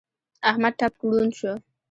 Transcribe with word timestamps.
احمد 0.49 0.73
ټپ 0.79 0.93
ړوند 1.09 1.31
شو. 1.39 1.53